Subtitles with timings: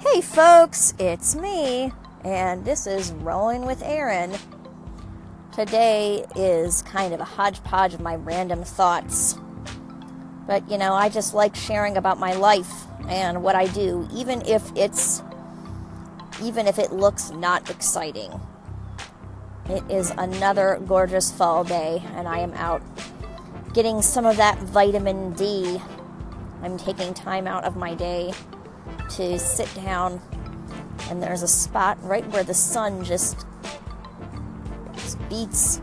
[0.00, 1.92] Hey folks, it's me,
[2.22, 4.32] and this is Rolling with Aaron.
[5.52, 9.34] Today is kind of a hodgepodge of my random thoughts.
[10.46, 14.42] But you know, I just like sharing about my life and what I do, even
[14.42, 15.20] if it's
[16.40, 18.40] even if it looks not exciting.
[19.68, 22.82] It is another gorgeous fall day, and I am out
[23.74, 25.82] getting some of that vitamin D.
[26.62, 28.32] I'm taking time out of my day
[29.10, 30.20] to sit down,
[31.10, 33.46] and there's a spot right where the sun just,
[34.94, 35.80] just beats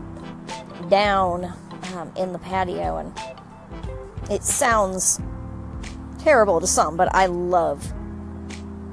[0.88, 1.52] down
[1.94, 3.12] um, in the patio, and
[4.30, 5.20] it sounds
[6.18, 7.92] terrible to some, but I love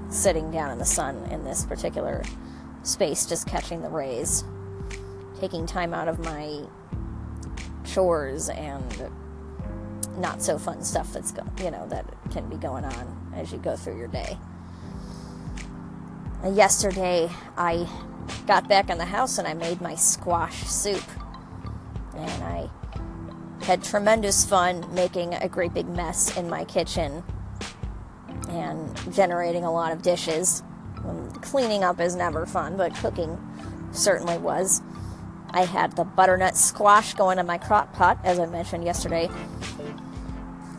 [0.10, 2.24] sitting down in the sun in this particular
[2.84, 4.44] space, just catching the rays,
[5.40, 6.62] taking time out of my
[7.86, 9.10] chores and
[10.18, 13.58] not so fun stuff that's go, you know that can be going on as you
[13.58, 14.38] go through your day.
[16.44, 17.88] Uh, yesterday, I
[18.48, 21.04] got back in the house and I made my squash soup,
[22.16, 22.70] and I
[23.64, 27.24] had tremendous fun making a great big mess in my kitchen
[28.50, 30.64] and generating a lot of dishes.
[31.06, 33.40] Um, cleaning up is never fun, but cooking
[33.92, 34.82] certainly was.
[35.52, 39.30] I had the butternut squash going in my crock pot, as I mentioned yesterday,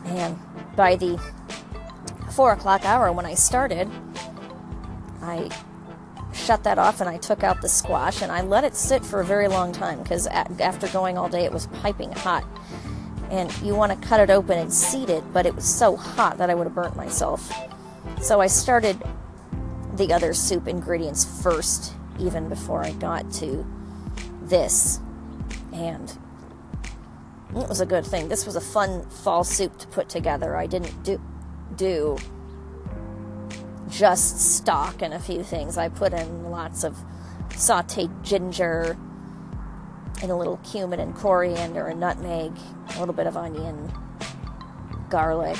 [0.05, 0.37] and
[0.75, 1.19] by the
[2.35, 3.89] four o'clock hour when I started,
[5.21, 5.49] I
[6.33, 9.21] shut that off and I took out the squash and I let it sit for
[9.21, 12.43] a very long time because after going all day, it was piping hot.
[13.31, 16.37] And you want to cut it open and seed it, but it was so hot
[16.37, 17.51] that I would have burnt myself.
[18.21, 19.01] So I started
[19.95, 23.65] the other soup ingredients first, even before I got to
[24.41, 24.99] this.
[25.71, 26.11] And
[27.55, 28.27] it was a good thing.
[28.27, 30.55] This was a fun fall soup to put together.
[30.55, 31.19] I didn't do
[31.75, 32.17] do
[33.89, 35.77] just stock and a few things.
[35.77, 36.97] I put in lots of
[37.49, 38.97] sauteed ginger
[40.21, 42.51] and a little cumin and coriander and nutmeg,
[42.95, 43.91] a little bit of onion,
[45.09, 45.57] garlic.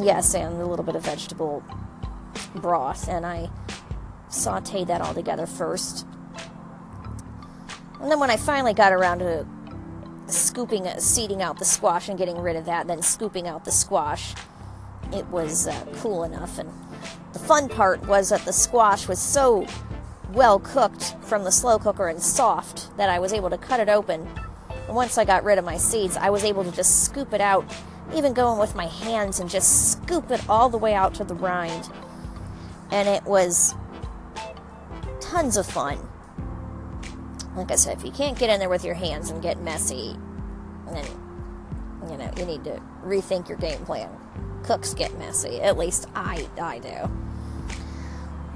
[0.00, 1.62] Yes, and a little bit of vegetable
[2.56, 3.08] broth.
[3.08, 3.50] And I
[4.28, 6.06] sauteed that all together first.
[8.00, 9.46] And then when I finally got around to
[10.26, 14.34] scooping, seeding out the squash and getting rid of that, then scooping out the squash.
[15.12, 16.58] It was uh, cool enough.
[16.58, 16.70] And
[17.32, 19.66] the fun part was that the squash was so
[20.32, 23.88] well cooked from the slow cooker and soft that I was able to cut it
[23.88, 24.28] open.
[24.86, 27.40] And once I got rid of my seeds, I was able to just scoop it
[27.40, 27.64] out,
[28.14, 31.34] even going with my hands and just scoop it all the way out to the
[31.34, 31.88] rind.
[32.90, 33.74] And it was
[35.20, 35.98] tons of fun
[37.56, 40.16] like I said, if you can't get in there with your hands and get messy,
[40.92, 41.06] then
[42.08, 44.10] you know you need to rethink your game plan.
[44.62, 45.60] Cooks get messy.
[45.60, 47.10] At least I I do.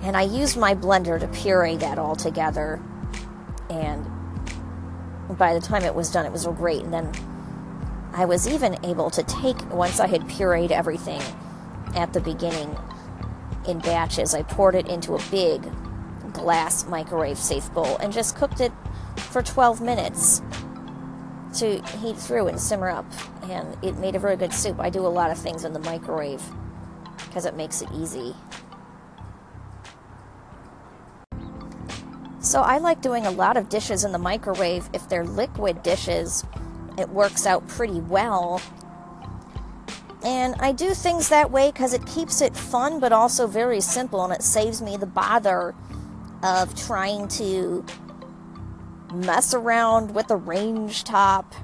[0.03, 2.81] And I used my blender to puree that all together.
[3.69, 4.06] And
[5.37, 6.83] by the time it was done, it was great.
[6.83, 7.12] And then
[8.12, 11.22] I was even able to take, once I had pureed everything
[11.94, 12.77] at the beginning
[13.69, 15.62] in batches, I poured it into a big
[16.33, 18.72] glass microwave safe bowl and just cooked it
[19.20, 20.42] for 12 minutes
[21.54, 23.06] to heat through and simmer up.
[23.44, 24.81] And it made a very good soup.
[24.81, 26.42] I do a lot of things in the microwave
[27.26, 28.34] because it makes it easy.
[32.41, 34.88] So I like doing a lot of dishes in the microwave.
[34.92, 36.44] If they're liquid dishes,
[36.98, 38.60] it works out pretty well.
[40.22, 44.22] And I do things that way because it keeps it fun but also very simple
[44.25, 45.75] and it saves me the bother
[46.42, 47.84] of trying to
[49.12, 51.54] mess around with the range top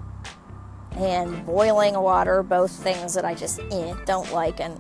[0.97, 4.61] and boiling water, both things that I just eh, don't like.
[4.61, 4.79] And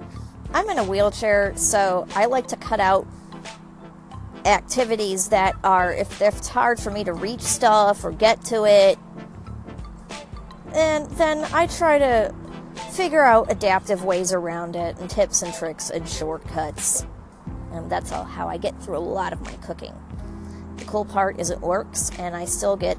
[0.52, 3.06] I'm in a wheelchair, so I like to cut out
[4.44, 8.64] activities that are, if, if it's hard for me to reach stuff or get to
[8.64, 8.98] it,
[10.72, 12.34] and then I try to
[12.92, 17.06] figure out adaptive ways around it and tips and tricks and shortcuts.
[17.72, 19.94] And that's all, how I get through a lot of my cooking.
[20.76, 22.98] The cool part is it works, and I still get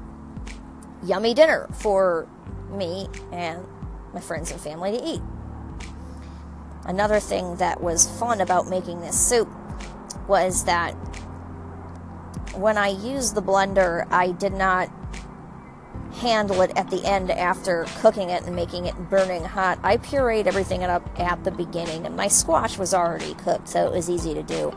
[1.02, 2.26] yummy dinner for
[2.70, 3.66] me and
[4.12, 5.22] my friends and family to eat.
[6.84, 9.48] Another thing that was fun about making this soup
[10.26, 10.92] was that
[12.54, 14.90] when I used the blender, I did not
[16.14, 19.78] handle it at the end after cooking it and making it burning hot.
[19.82, 23.92] I pureed everything up at the beginning, and my squash was already cooked, so it
[23.92, 24.74] was easy to do.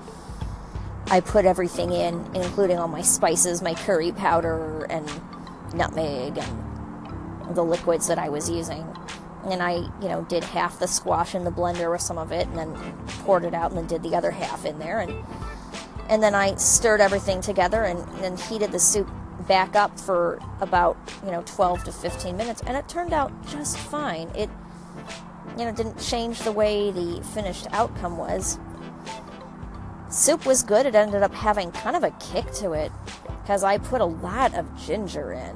[1.11, 5.05] I put everything in, including all my spices, my curry powder, and
[5.73, 8.87] nutmeg, and the liquids that I was using.
[9.43, 12.47] and I, you know, did half the squash in the blender with some of it,
[12.47, 12.73] and then
[13.25, 15.13] poured it out, and then did the other half in there, and
[16.07, 19.09] and then I stirred everything together and, and heated the soup
[19.47, 23.77] back up for about you know 12 to 15 minutes, and it turned out just
[23.77, 24.29] fine.
[24.33, 24.49] It
[25.57, 28.57] you know didn't change the way the finished outcome was.
[30.11, 30.85] Soup was good.
[30.85, 32.91] It ended up having kind of a kick to it
[33.41, 35.55] because I put a lot of ginger in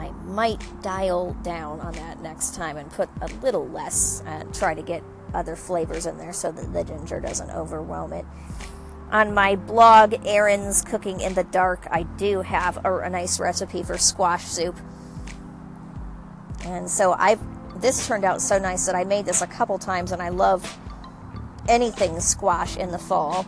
[0.00, 4.72] I might dial down on that next time and put a little less and try
[4.72, 5.02] to get
[5.34, 8.24] other flavors in there so that the ginger doesn't overwhelm it.
[9.12, 13.82] On my blog, Erin's Cooking in the Dark, I do have a, a nice recipe
[13.82, 14.76] for squash soup.
[16.64, 17.40] And so I've
[17.80, 20.78] this turned out so nice that I made this a couple times and I love
[21.70, 23.46] anything squash in the fall.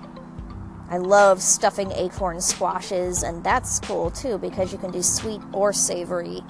[0.88, 5.72] I love stuffing acorn squashes, and that's cool too because you can do sweet or
[5.72, 6.40] savory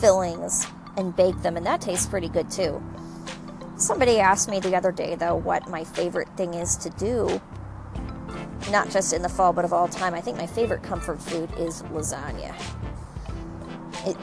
[0.00, 0.66] fillings
[0.96, 2.82] and bake them, and that tastes pretty good too.
[3.76, 7.40] Somebody asked me the other day, though, what my favorite thing is to do,
[8.70, 10.12] not just in the fall, but of all time.
[10.12, 12.54] I think my favorite comfort food is lasagna.
[14.06, 14.18] It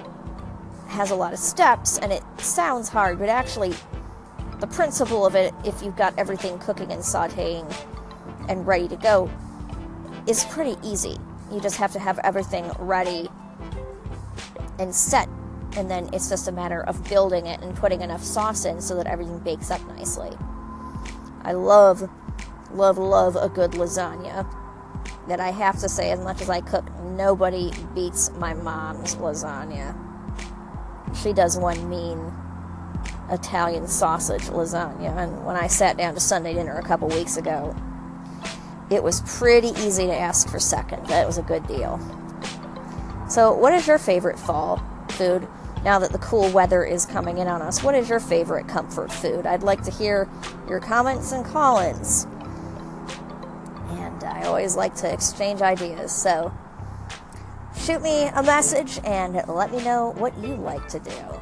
[0.89, 3.73] has a lot of steps and it sounds hard, but actually,
[4.59, 7.71] the principle of it, if you've got everything cooking and sauteing
[8.49, 9.29] and ready to go,
[10.25, 11.17] is pretty easy.
[11.51, 13.29] You just have to have everything ready
[14.79, 15.27] and set
[15.77, 18.95] and then it's just a matter of building it and putting enough sauce in so
[18.95, 20.31] that everything bakes up nicely.
[21.43, 22.09] I love,
[22.71, 24.45] love, love a good lasagna.
[25.27, 29.95] That I have to say, as much as I cook, nobody beats my mom's lasagna.
[31.21, 32.33] She does one mean
[33.31, 37.75] Italian sausage lasagna, and when I sat down to Sunday dinner a couple weeks ago,
[38.89, 41.05] it was pretty easy to ask for second.
[41.07, 41.99] That was a good deal.
[43.29, 45.47] So, what is your favorite fall food?
[45.83, 47.83] now that the cool weather is coming in on us.
[47.83, 49.45] What is your favorite comfort food?
[49.45, 50.27] I'd like to hear
[50.67, 52.25] your comments and call ins.
[53.91, 56.11] And I always like to exchange ideas.
[56.11, 56.53] So
[57.77, 61.39] shoot me a message and let me know what you like to do.